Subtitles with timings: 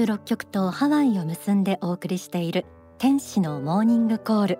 [0.00, 2.64] 46局とハワイを結んでお送りしている
[2.96, 4.58] 天使のモーニングコール。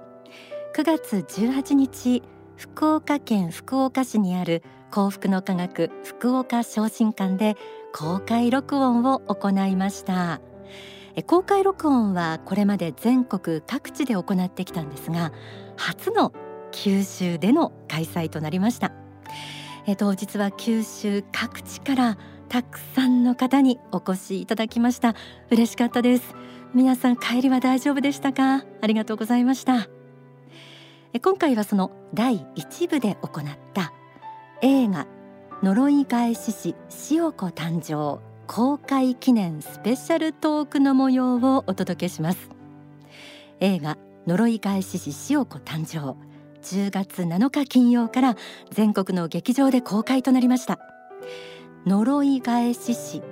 [0.77, 2.23] 9月18日
[2.57, 7.57] 福岡県福岡市にある幸福の科学福岡昇進館で
[7.95, 10.43] 公開録音を行いました。
[11.27, 15.33] 公開録音はこれまで全国各地で行ってきたんですが
[15.77, 16.33] 初の
[16.71, 18.93] 九州での開催となりました。
[19.87, 22.19] えっとは九州各地から
[22.51, 25.15] たくさんの方にお越しいただきました。
[25.51, 26.35] 嬉しかったです。
[26.75, 28.65] 皆さん帰りは大丈夫でしたか？
[28.83, 29.89] ありがとうございました。
[31.23, 33.93] 今回はその第一部で行った
[34.63, 35.07] 映画
[35.63, 36.75] 呪い返し師
[37.13, 42.51] 塩子誕生公開記念スペシャルトークの模様をお届けします。
[43.61, 43.97] 映画
[44.27, 46.17] 呪い返し師塩子誕生。
[46.63, 48.37] 10月7日金曜から
[48.71, 50.81] 全国の劇場で公開となりました。
[51.87, 53.23] 呪い返し師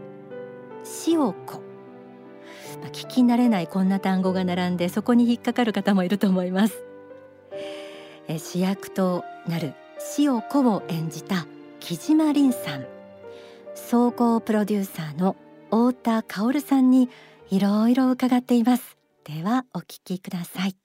[1.06, 1.68] 塩子
[2.92, 6.82] 聞き慣れないこんな単語が並んでそこに引っかかる方もいると思います。
[8.28, 9.74] え主役となる。
[10.18, 11.46] 塩子を演じた
[11.80, 12.86] 木島凛さん。
[13.74, 15.36] 総合プロデューサーの
[15.70, 17.08] 太田薫さんに
[17.50, 18.96] いろいろ伺っています。
[19.24, 20.76] ではお聞きください。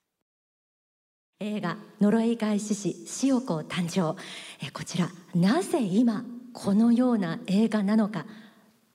[1.39, 4.19] 映画呪い返し師塩子誕生。
[4.61, 8.25] えこちらなぜ今このような映画なのか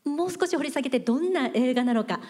[0.04, 2.20] もう少し掘り下げてどんな映画なのか、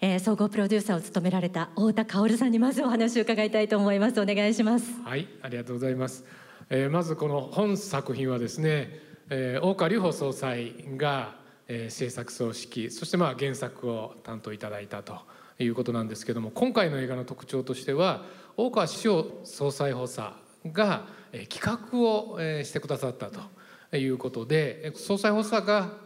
[0.00, 4.20] えー、総合プロデューサーを務められた太田薫さんにまずお話を伺いたいと思います。
[4.20, 5.02] お願いします。
[5.02, 6.24] はいありがとうございます、
[6.70, 11.36] えー、まずこの本作品はですね、えー、大川隆法総裁が、
[11.66, 15.18] えー、制作総指揮そしてまあ原作を担当いただいたと
[15.58, 18.24] いうことなんですけども今回の映画の特徴としては
[18.56, 19.08] 大川志
[19.44, 20.32] 総裁補佐
[20.66, 23.63] が、えー、企画を、えー、してくださったと。
[23.98, 26.04] いうことで総裁補佐が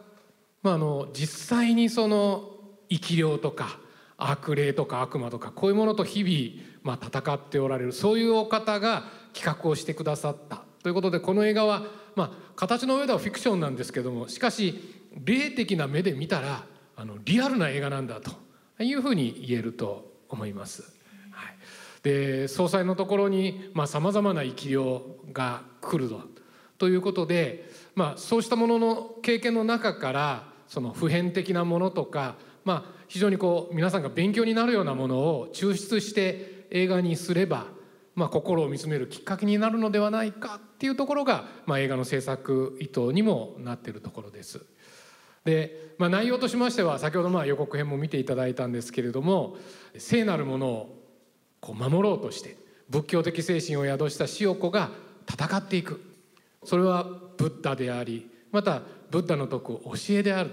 [0.63, 2.51] まあ、あの実際にその
[2.91, 3.79] 生き量とか
[4.17, 10.63] 悪霊とか悪魔とかこういうものと日々、まあ、戦っておられるそういうお方が企画をしてくださった。
[10.83, 11.83] ということでこの映画は、
[12.17, 14.81] まあ、形の上ではフィクションなんですけどもしかし
[15.25, 16.65] 霊的な目で見たら
[16.97, 18.33] あのリアルな映画なんだと
[18.83, 20.83] いうふうに言えると思います。
[21.31, 21.57] はい、
[22.03, 26.21] で総裁のところにさまざ、まな生き量が来ると
[26.79, 37.67] ということで、まあ、そうしたものの経験の中からその普遍的なものとか、まあ、非常にこう皆さんが勉強になるようなものを抽出して映画にすれば、
[38.15, 44.65] まあ、心を見つめるきっかけになるのではないかっていうところが、まあ、映画の制作意図にもなってるところです。
[45.45, 49.57] で、まあ、内容としましては先ほどまあ予告編も見ていただいたんですけれども
[49.97, 51.05] 聖なるものを
[51.59, 52.57] こう守ろうとして
[52.91, 54.91] 仏教的精神を宿した塩子が
[55.29, 56.08] 戦っていく
[56.69, 57.05] それは
[57.39, 60.51] ブッダでありまたブッダの説く教えである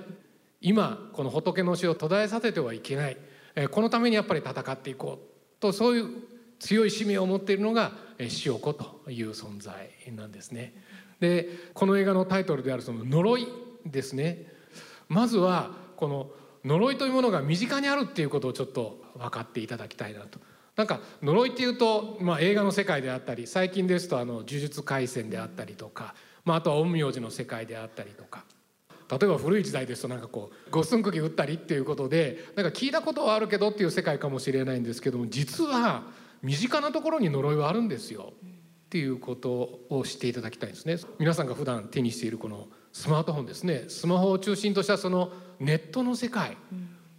[0.61, 3.17] 今この仏の教えを途絶えさせてはいけない
[3.69, 6.07] このためにやっぱり戦っていこうとそういう
[6.57, 10.73] 強い使命を持っているのが塩子という存在なんですね。
[11.19, 13.47] でこの映画のタイトルであるその呪い
[13.85, 14.45] ですね
[15.09, 16.29] まずはこの
[16.63, 20.39] 呪いというものが身近にあるっていうことをちょっと分かっていただきたいなと。
[20.75, 26.16] なんか呪いっていうと、まあ、映画の世界であったり最近ですとあの呪術廻戦であったりとか
[26.46, 28.46] まあ、あとは陰陽師の世界であったりとか。
[29.08, 36.02] 例えば古い時代ですとなんかこう五寸釘打ったりっていうことでなんか聞いたことはあるけどっていう世界かもしれないんですけども実は
[36.41, 40.97] 身近なところに呪いはあるんですよっていうことを知っていただきたいですね。
[41.19, 43.84] 皆さんが普段手にしているこのスマートフォンですね。
[43.90, 46.57] スマホを中心としたそのネットの世界。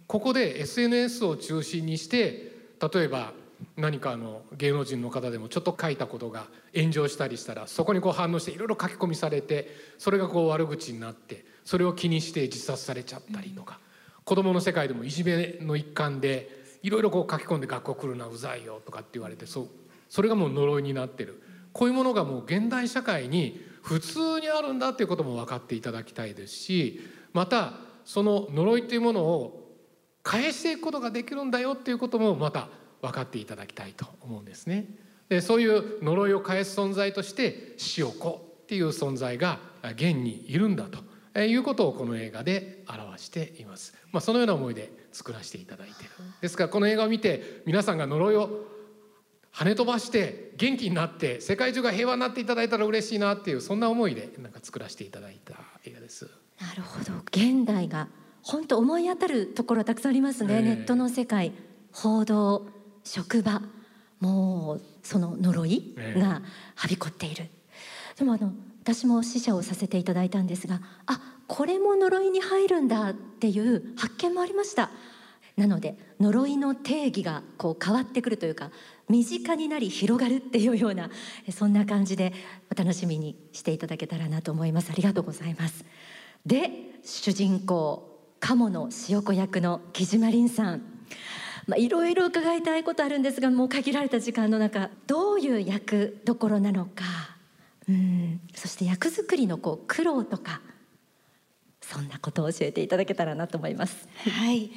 [0.07, 2.51] ここで SNS を中心にして
[2.93, 3.31] 例えば
[3.75, 13.79] 何かあの芸能人の方でもちょっと書いたことが炎上したりしたらそこにこう反応していろいろ書き込みされてそれがこう悪口になってそれを気にして自殺されちゃったりとか、
[14.17, 16.49] うん、子どもの世界でもいじめの一環で
[16.83, 19.67] いろいろこう書き込んで学校来るなうざいよとかって言われてそう
[20.09, 21.41] それがもう呪いになってる。
[21.77, 26.99] こういうものがもう現代社会に普通にあるんだっていうことも分かっていただきたいですし
[27.33, 29.67] またその呪いっていうものを
[30.23, 32.67] 返していくことができるんだよっていうこともまた
[33.01, 34.85] 分かっていただきたいと思うんですね。
[35.29, 40.85] でそういう呪いを返す存在として塩子っていう存在が現にいるんだ
[41.33, 43.93] ということをこの映画で表しています。
[44.11, 46.11] まあ、そのような思いで作らせていただいている。
[46.41, 48.67] ですからこの映画を見て皆さんが呪いを
[49.53, 56.29] 跳ね飛ばして元気になって世界中が平和になっていただいたら嬉しいなっていうそんな思いでなんか作らせていただいた映画です。
[56.61, 58.07] なるほど現代が
[58.41, 61.53] 本当思い当たるところたくさんありますね、えー、ネットの世界
[61.91, 62.67] 報道
[63.07, 63.61] 職場
[64.19, 66.41] もうその呪いが
[66.75, 67.45] はびこっている、
[68.17, 68.51] でもあの
[68.83, 74.89] 私も死者をさせていただいたんですがあこれも呪いに入るんだっていう発見もありました。
[75.55, 78.69] なので呪いの定義がこう変わってくるというか
[79.09, 81.09] 身近になり広がるっていうような
[81.51, 82.31] そんな感じで
[82.71, 84.91] お楽しみにしていただけたらなと思います。
[84.91, 85.83] ありがとうございます。
[86.45, 86.69] で
[87.03, 90.96] 主人公鴨の塩子役の木島凛さん
[91.67, 97.03] まあ、いろいろ伺いたいことあるんですがもう限られた時間の中どういう役どころなのか。
[97.89, 98.39] うん。
[98.55, 100.61] そして役作りのこう苦労とか
[101.81, 104.07] そんなことを教えていただけたらなと思います。
[104.23, 104.71] はい、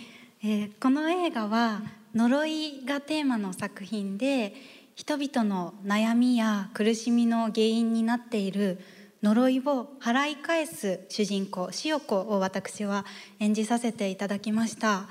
[0.45, 1.83] えー、この映画は
[2.15, 4.55] 呪いがテーマの作品で
[4.95, 8.79] 人々の悩みや苦しみの原因になっている
[9.23, 13.05] 呪いを払い返す主人公塩子を私は
[13.39, 15.09] 演じさせていただきました、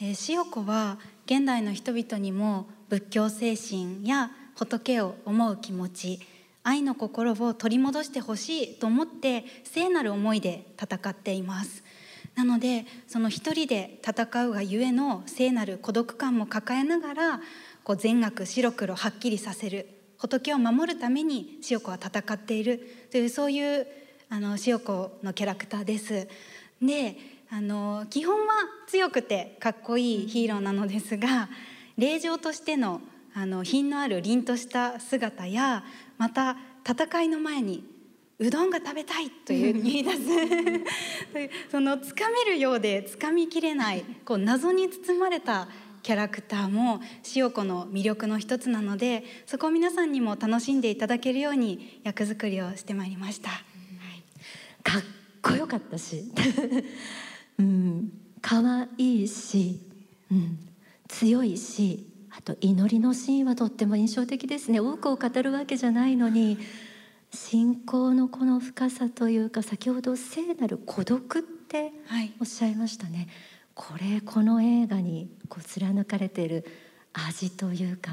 [0.00, 6.20] えー、塩子は現代の人々にも仏教精神や仏を思う気持ち
[6.64, 11.82] 愛の心を取り戻してほしいと思って聖なる思いで戦っています
[12.34, 17.40] なのでその一人で戦うがゆえの聖なる孤独感も抱えながら
[17.84, 23.86] こう善悪白黒はっきりさせる仏を守るために塩子は戦っているというそういう
[24.30, 26.28] あの塩子のキャラクターです。
[26.80, 27.16] で
[27.54, 28.54] あの基本は
[28.86, 31.50] 強くてかっこいいヒーローなのですが
[31.98, 33.02] 霊場としての
[33.34, 35.84] あの品のある凛とした姿や
[36.16, 36.56] また
[36.88, 37.84] 戦いの前に
[38.38, 40.18] うどんが食べたいという言 い出す
[41.70, 45.68] そのつかめるようでつかみきれないこう謎に包まれた
[46.02, 47.02] キャラクターも
[47.36, 53.50] 塩子の魅力の一つなのでそこを皆さんにも楽しんでいただけるように役作りをしてまいりました。
[54.82, 55.02] かっ
[55.42, 56.24] こよかったし、
[57.62, 58.62] うん、可
[58.98, 59.80] 愛いし、
[60.30, 60.58] うん、
[61.08, 64.80] 強いしあと祈りのシーンはとっても印象的ですね。
[64.80, 66.58] 多くを語るわけじゃないのに
[67.32, 71.92] 信仰のこの深さというか先ほど聖なる孤独って
[72.40, 73.28] おっしゃいましたね、はい、
[73.74, 76.66] これこの映画にこう貫かれている
[77.12, 78.10] 味というか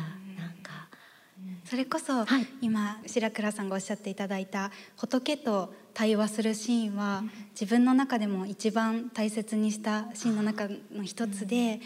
[1.70, 7.22] それこそ、はい、今白倉さんがおっしゃっていただいた仏と対話するシーンは、
[7.52, 11.80] 自分の中でも一番大切にしたシーンの中の一つで、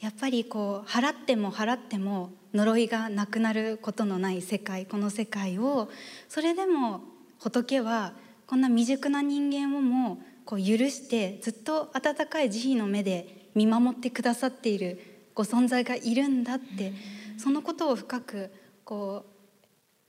[0.00, 5.90] やっぱりこう払っても払っても呪いがなくなることのない世界この世界を
[6.28, 7.02] それでも
[7.38, 8.14] 仏は
[8.48, 14.98] こんな未熟な人間をもこう許してずっと温かい慈悲の目で見守ってくださっている
[15.34, 16.94] ご存在がいるんだって
[17.38, 18.50] そのことを深く
[18.90, 19.30] こう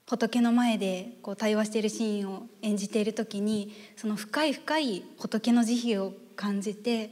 [0.07, 7.11] 仏の前でこう対話しているシーンを演じている時にその深い深い仏の慈悲を感じて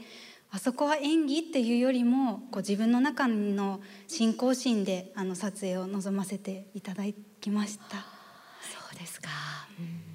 [0.49, 7.03] あそこは演技っていうよりもこう自分の中の信仰心であの撮影を望ませていただ
[7.39, 7.97] きました。
[8.63, 9.29] そうですか、
[9.77, 10.08] うん、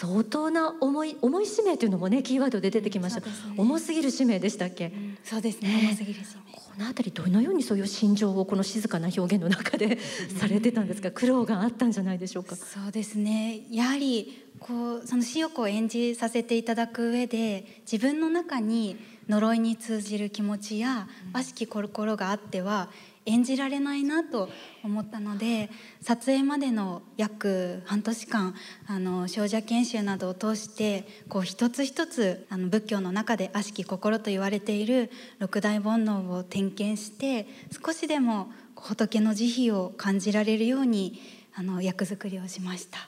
[0.00, 6.52] 相当な重い重い使命というのもねキーワードで出てきました、ね、重すぎる使命でしたっけ、うん、そうですね、重すぎる使命。
[6.52, 9.98] この辺りどのようにそういう心情をこの静かな表現の中で
[10.38, 11.10] されてたんですか？
[11.10, 12.54] 苦労があったんじゃないでしょうか？
[12.54, 13.62] そうですね。
[13.72, 18.96] やはりこうその塩子を演じさせていただく上で自分の中に
[19.28, 22.88] 呪いに通じる気持ちや悪しき心があっては
[23.28, 24.48] 演じられないなと
[24.82, 25.70] 思ったので
[26.00, 28.54] 撮影までの約半年間
[28.86, 37.46] あの少女研修などを通してこう一つ一つあの仏教の中で悪しき心と言われている六大煩悩を点検して
[37.84, 41.20] 少しでも仏の慈悲を感じられるように
[41.54, 42.98] あの役作りをしました。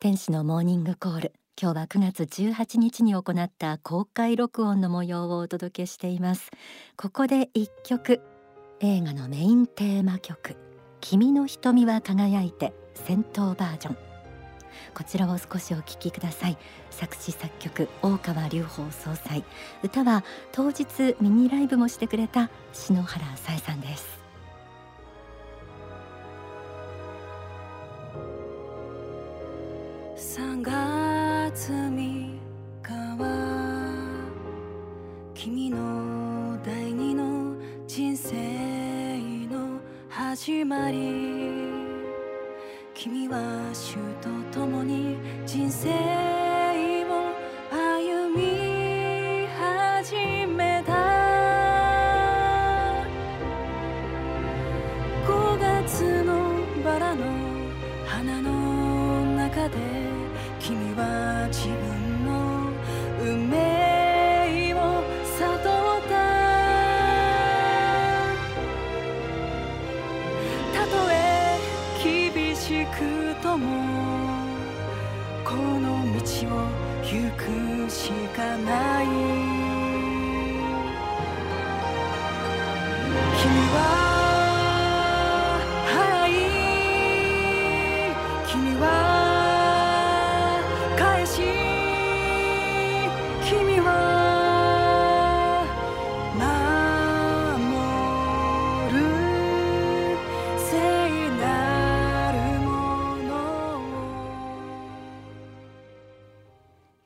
[0.00, 6.50] 天使のモーニングコール今日は9月18日に行った公開録音の模様をお届けしています。
[6.96, 8.20] ここで一曲。
[8.80, 10.56] 映画のメインテーマ曲。
[11.00, 13.96] 君の瞳は輝いて戦闘バージョン。
[14.94, 16.58] こちらを少しお聞きください。
[16.90, 19.44] 作詞作曲大川隆法総裁。
[19.84, 24.24] 歌は当日ミニライブもしてくれた篠原さえさんです。
[30.16, 30.93] 3月
[31.66, 32.38] 3日
[33.18, 33.24] は
[35.32, 37.56] 君の第二の
[37.86, 38.36] 人生
[39.46, 39.80] の
[40.10, 41.64] 始まり。
[42.92, 45.16] 君は主と共に
[45.46, 46.43] 人生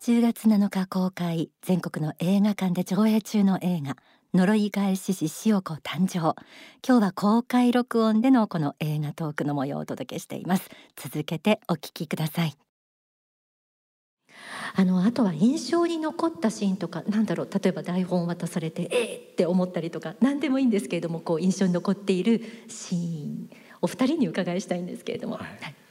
[0.08, 3.94] 10月7日公開全国の映画館で上映中の映画
[4.32, 6.34] 呪い返し師塩子誕生。
[6.82, 10.70] 今日は公開録音でのこの映画トークの模様をお届けしています。
[10.96, 12.54] 続けてお聞きください。
[14.76, 19.32] あのあとは印象に残ったシーンとかなんだろう例えば台本を渡されてえー！
[19.32, 23.50] って思ったりとか何でもいいんですけれどもこう印象に残っているシーン。
[23.82, 25.46] お二人に伺いしたいんですけれども、はい。
[25.62, 25.87] はい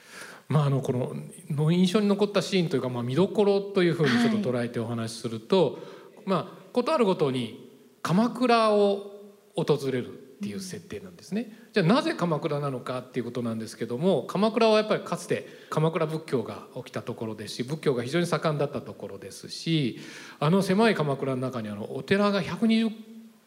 [0.50, 1.13] まあ、あのこの
[1.50, 5.80] の印象に残ったシーンというか、まあ、見どころというふうにちょっと捉えてお話しすると、
[6.25, 7.70] まあ、ことあるごとに
[8.01, 9.12] 鎌倉を
[9.56, 11.51] 訪れるっていう設定なんですね。
[11.74, 20.00] じゃあなぜ鎌倉なのかっていうことなんですけども鎌倉はやっぱりかつて鎌倉仏教が起きたところですし仏教が非常に盛んだったところですし
[20.39, 22.92] あの狭い鎌倉の中にあのお寺が120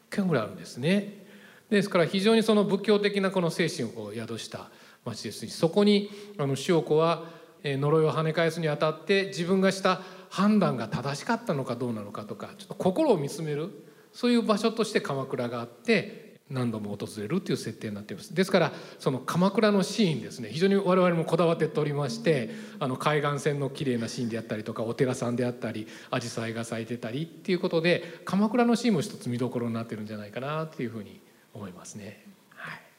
[0.09, 1.25] 軒ぐらいあるんですね。
[1.69, 4.69] ですから非常にその仏教的なこの精神を宿した
[5.05, 7.25] 町ですしそこにあの塩子は
[7.63, 13.69] 呪いを跳ね返すにあたって自分がした判断が正しかったのかどうなのかとかちょっと心を見つめる
[14.13, 31.21] そういう場所として鎌倉があって何度も訪れるっていう設定になっていますですからその鎌倉のシーンですね非常に我々もこだわっておりましてあの海岸線の綺麗なシーンであったりとかお寺さんであったり紫陽花が咲いてたりっていうことで鎌倉のシーンも一つ見どころになってるんじゃないかなっていうふうに
[31.53, 32.30] 思いますね。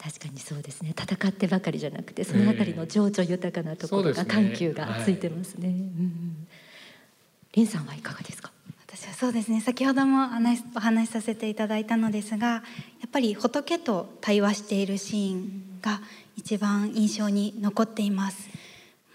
[0.03, 0.93] はい確かにそうですね。
[0.97, 6.47] 戦ってばかりじゃなくてそのあたりの情緒豊かなところが、緩急がついてますね、うんうん
[7.55, 8.51] 林さんはいかがですか？
[8.87, 9.61] 私はそうですね。
[9.61, 10.25] 先ほども
[10.75, 12.61] お話しさせていただいたのですがや
[13.07, 16.01] っぱり仏と対話しているシーンが
[16.35, 18.49] 一番印象に残っています。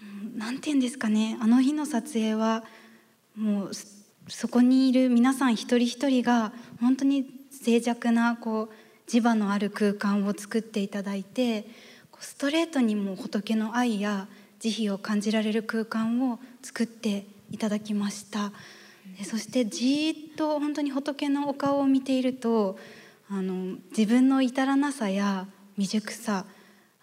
[0.01, 1.37] うんなんて言うんですかね。
[1.41, 2.65] あの日の撮影は
[3.37, 3.87] もうそ
[4.29, 8.75] そこにいる皆さん一人一人が本当に静寂なこう
[9.09, 11.67] 磁場のある空間を作っていただいて
[12.21, 14.29] ストレートにも仏の愛や
[14.61, 18.53] 慈悲を感じられる空間を作っていただきました。
[19.25, 22.79] そしてじーっと本当に仏のお顔を見ていると
[23.31, 25.47] あの自分の至らなさや
[25.77, 26.45] 未熟さ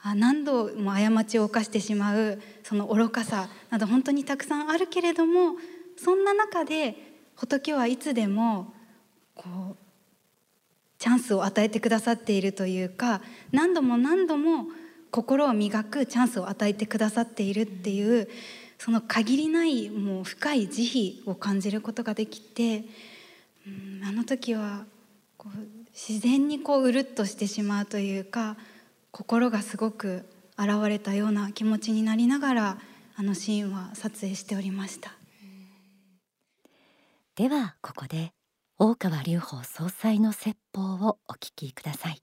[0.04, 5.56] 何度も過ちを犯してしまうその愚かさなど本当にたくさんあるけれども
[5.98, 6.96] そんな中で
[7.36, 8.74] 仏はいつでも
[9.34, 9.85] こう
[11.06, 13.22] チャンスを与えてくださっているというか
[13.52, 14.66] 何度も何度も
[15.12, 18.28] 心を磨くチャンスを与えてくださっているっていう
[18.80, 22.86] その限りないもう深い慈悲を感じることができて、
[23.68, 24.86] うん、あの時は
[25.38, 25.60] こう
[25.94, 28.58] 自然にこううるっとしてしまうというか
[29.12, 30.26] 心がすごく
[30.58, 32.78] 現れたような気持ちになりながら
[33.16, 35.12] あのシーンは撮影しておりました。
[37.36, 38.32] ではここで
[38.78, 42.22] 大川隆法総裁の説法をお聞きください。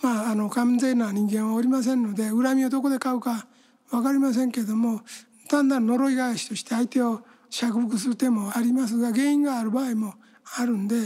[0.00, 3.48] まあ、あの完全な人間はおりませんので恨みをどこで買うか
[3.90, 5.00] 分かりませんけれども
[5.48, 10.14] 単なる呪い返しとして相手を釈服する手もありますが原因がある場合も
[10.58, 10.96] あるんで、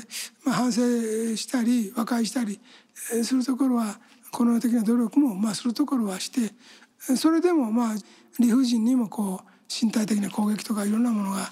[0.44, 0.80] まあ、反省
[1.37, 2.61] したり和解したり
[2.94, 3.99] するところは
[4.30, 6.54] この的な努力もまあするところはして
[7.16, 7.94] それでもまあ
[8.38, 11.50] 理不尽にもこう身体的な攻撃とかいろんなものが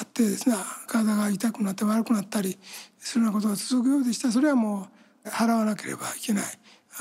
[0.00, 2.58] あってですね体が痛くなって悪くなったり
[2.98, 4.88] するようなことが続くようでしたそれはも
[5.24, 6.44] う払わなければいけない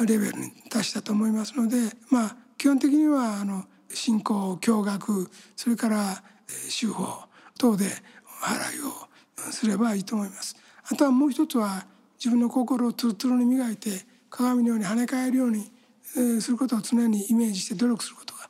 [0.05, 1.77] レベルに達したと思いますので
[2.09, 7.23] まあ基本的にはあの信仰驚愕それからえー手法
[7.57, 7.85] 等で
[8.41, 10.55] 払いをすればいいと思います。
[10.91, 11.85] あとはもう一つは
[12.17, 15.71] 自分の心をツルツルに磨いて鏡のように跳ね返るように
[16.41, 18.50] することを常にイメージして努力することが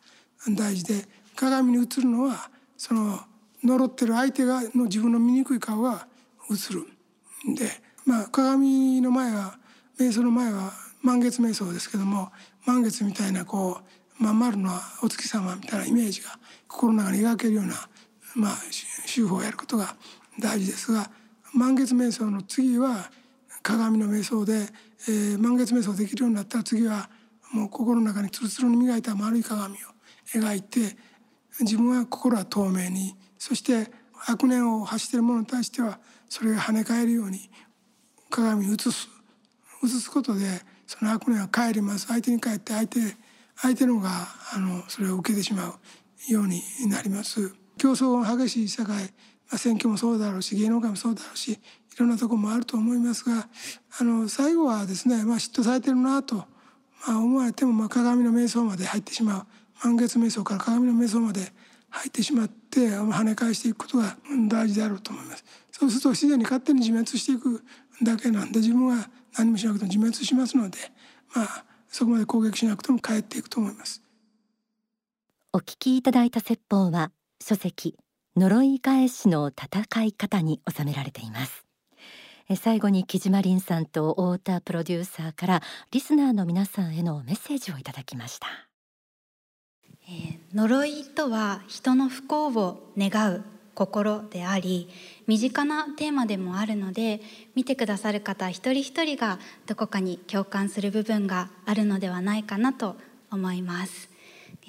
[0.55, 3.19] 大事で鏡に映るのはその
[3.63, 6.08] 呪ってる相手がの自分の醜い顔が
[6.50, 6.82] 映る
[7.50, 7.70] んで
[8.05, 9.58] まあ鏡の前は
[10.00, 12.32] 瞑想の前は満月瞑想ですけども
[12.65, 13.79] 満月みたいなこ
[14.20, 17.75] うまん丸なお月様みたいなイメージが心の中に描けるような
[18.36, 18.55] まあ
[19.13, 19.96] 手法をやることが
[20.39, 21.10] 大事ですが
[21.53, 23.12] 満月瞑想の次は
[23.62, 24.67] 鏡の瞑想で、
[25.08, 27.10] えー満月瞑想できるようになったら次は
[27.53, 29.77] もう心の中にツルツルに磨いた丸い鏡を
[30.34, 30.98] 描いて
[31.60, 33.91] 自分は心は透明にそして
[34.25, 37.50] 悪念を発しているものに対してはそれが跳ね返るように
[38.29, 39.09] 鏡に映す
[39.83, 42.07] 映すことでその悪念は帰ります。
[42.07, 43.01] 相手に帰って相手
[43.57, 44.09] 相手のが
[44.55, 45.77] あのそれを受けてしま
[46.29, 47.53] うようになります。
[47.77, 49.12] 競争が激しい社会、ま
[49.55, 51.59] あ、選挙もそうだろうし芸能界もそうだろうしい
[51.97, 53.50] ろんなところもあると思いますが
[54.00, 56.45] あの最後はですね、まあ、嫉妬されてるなと、ま
[57.07, 59.45] あ、思われても、まあ、鏡の瞑想まで入ってしまう。
[59.83, 61.51] 満月瞑想から鏡の瞑想まで
[61.89, 64.18] 入ってしまって跳ね返していくことが
[64.50, 65.46] 大事であろうと思います。
[65.72, 67.63] そうすると自然に勝手に自滅していく
[68.01, 70.77] だけなんで自分は何もしなくても自滅しますので
[71.36, 74.01] まあそこまで攻撃しなくても帰っていくと思います。
[75.53, 77.12] お聞きいただいた説法は
[77.42, 77.96] 書籍
[78.36, 81.65] 呪い返しの戦い方に収められています。
[82.56, 85.62] 最後に木島凛さんと太田プロデューサーから
[85.92, 88.48] リスナーの皆さんへのメッセージをいただきました、
[90.07, 93.43] え、呪いとは人の不幸を願う
[93.74, 94.89] 心であり
[95.25, 97.22] 身近なテーマでもあるので
[97.55, 102.95] 見てくださる方一人一人がどこかに共感する部分があるのではないかなと
[103.31, 104.10] 思います。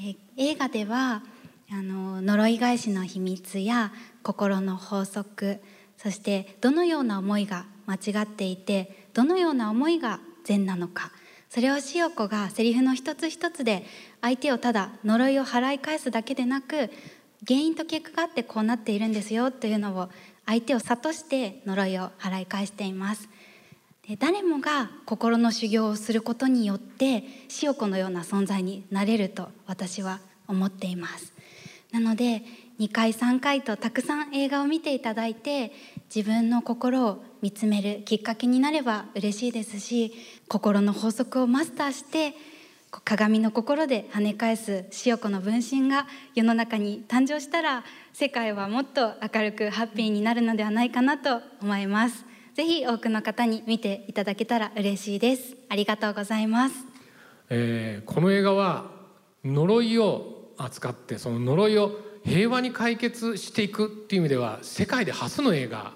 [0.01, 1.23] え映画では
[1.71, 5.61] あの呪い返しの秘密や心の法則
[5.97, 11.13] そしてどのような思いが間違っていてどのような思いが善なのか
[11.55, 13.85] それを塩子がセリフの一つ一つで
[14.21, 16.91] 相手をただ呪いを払い返すだけでなく
[17.47, 20.09] 原因と結果があってこうなっているんですよというのを
[20.47, 23.29] 相手を諭して呪いを払い返しています。
[24.09, 27.23] で誰もが心の修行をすることによって
[27.63, 30.19] 塩子のような存在になれると私は
[30.49, 31.33] 思っています。
[31.93, 32.43] なので
[32.81, 35.73] 2回3回とたくさん映画を見ていただいて
[36.15, 40.13] 自分の心を見つめるきっかけになれば嬉しいですし
[40.49, 42.35] 心の法則をマスターして
[43.05, 52.25] 鏡の心で跳ね返す塩子の分身が世の中に誕生したら世界はもっと明るくハッピーになるのではないかなと思います。
[52.55, 55.57] ぜひ多くの方に見ていただけたら嬉しいです。
[55.69, 56.87] ありがとうございます、
[57.51, 58.93] えー、この映画は
[59.45, 65.93] 呪いを扱ってその呪いを平和に解決していくっていう意味では世界で初の映画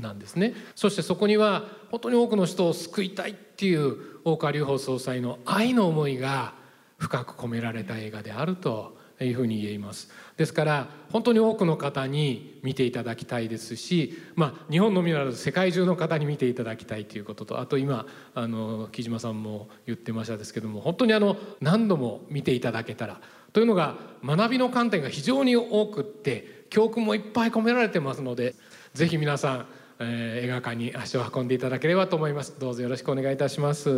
[0.00, 0.54] なんですね。
[0.74, 6.54] そしてそこには本当に多くの人を救いたいっていう大川隆法総裁の愛の思いが
[6.98, 10.10] 深く込められた映画であるというふうに言えます。
[10.36, 23.20] ですから本当に多くの方に見ていただきたいですし、まあ、日本のみならず世界中の方に見ていただきたいということとあと今あの木島さんも言ってましたですけども本当にあの何度も見ていただけたら
[23.56, 28.54] というのが学びの観点が非常に多くって教訓もいっぱい込められてますので
[28.92, 29.66] ぜひ皆さん、
[29.98, 32.60] えー、映画館に足を運んでいただければと思います。
[32.60, 33.88] どうぞよろしくお願いいたします。
[33.88, 33.94] あ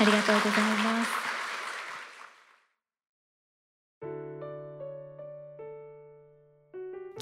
[0.00, 1.10] りがとうございます。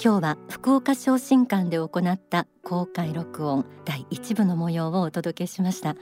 [0.01, 5.97] 今日は福岡昇進館で行った公開録音第1部の模様をお届けしました、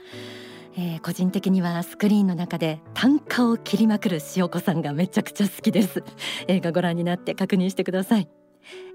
[0.76, 6.02] えー、個人的にはスクリーンの中で単価を切りまくる塩子さんがめちゃくちゃ好きです。
[6.48, 8.28] 映画ご覧になって確認してください。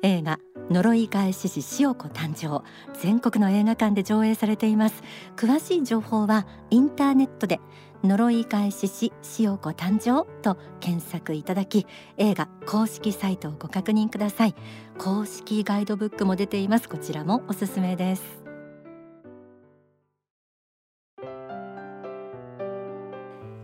[0.01, 0.39] 映画
[0.69, 2.63] 呪い返し師塩子誕生。
[2.99, 5.03] 全国の映画館で上映されています。
[5.35, 7.59] 詳しい情報はインターネットで
[8.03, 11.85] 呪い返しし塩子誕生と検索いただき
[12.17, 14.55] 映画公式サイトをご確認ください。
[14.97, 16.89] 公式ガイドブックも出ています。
[16.89, 18.38] こちらもおすすめです。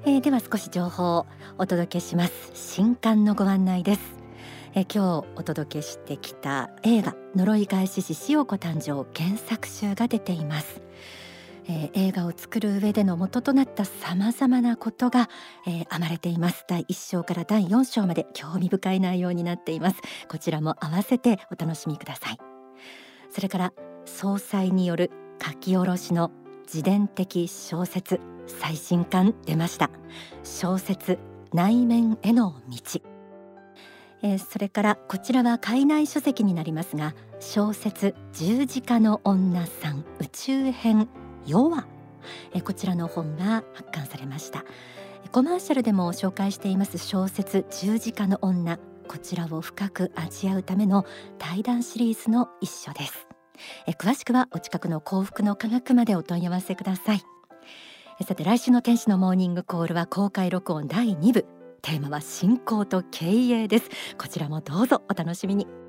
[0.07, 1.25] えー、では少し情報を
[1.57, 2.51] お届けします。
[2.53, 4.01] 新刊のご案内です。
[4.75, 10.79] え今日お届けしてきた映画呪い返しし塩子誕生原作集が出ています。
[11.67, 15.27] えー、映画を作る上での元となったさまざまなことが、
[15.65, 16.65] えー、編まれています。
[16.67, 19.97] 第1章から第4章まで興味深い内容になっています。
[20.29, 22.37] こちらも合わせてお楽しみください。
[23.31, 23.73] それから
[24.05, 25.09] 総裁による
[25.43, 26.29] 書き下ろしの
[26.67, 28.34] 自伝的小説。
[28.47, 29.89] 最新刊出ました。
[30.43, 31.19] 小説
[31.53, 33.01] 内面への道。
[34.21, 41.07] えー、それからこちらは海内書籍になりますが小説十字架の女さん宇宙編
[41.45, 41.87] ヨア。
[42.53, 44.65] えこちらの本が発刊されました。
[45.31, 48.79] コマーシャルでも紹介しています小説十字架の女。
[49.07, 51.05] こちらを深く味わうための
[51.37, 53.27] 対談シリーズの一緒です。
[53.87, 57.34] え詳しくはお近くの幸福の科学までお問い合わせください。
[58.23, 61.45] さて来週の天使のモーニングコールは公開録音第2部。
[61.81, 63.89] テーマは信仰と経営です。
[64.17, 65.84] こちらもどうぞお楽しみに。